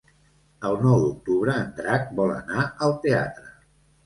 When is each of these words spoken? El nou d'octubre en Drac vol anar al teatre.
El 0.69 0.79
nou 0.85 1.03
d'octubre 1.03 1.55
en 1.65 1.67
Drac 1.81 2.09
vol 2.21 2.33
anar 2.39 2.65
al 2.89 2.97
teatre. 3.05 3.49